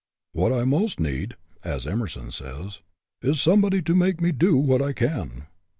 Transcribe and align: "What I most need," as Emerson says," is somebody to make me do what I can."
"What 0.41 0.51
I 0.51 0.63
most 0.63 0.99
need," 0.99 1.35
as 1.63 1.85
Emerson 1.85 2.31
says," 2.31 2.81
is 3.21 3.39
somebody 3.39 3.83
to 3.83 3.93
make 3.93 4.19
me 4.19 4.31
do 4.31 4.57
what 4.57 4.81
I 4.81 4.93
can." 4.93 5.45